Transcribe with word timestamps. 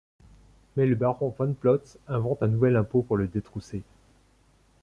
Mais 0.75 0.87
le 0.87 0.95
baron 0.95 1.29
von 1.37 1.53
Plotz 1.53 1.99
invente 2.07 2.41
un 2.41 2.47
nouvel 2.47 2.75
impôt 2.75 3.03
pour 3.03 3.17
le 3.17 3.27
détrousser. 3.27 3.83